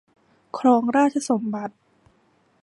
[0.57, 1.75] ครองราชสมบัติ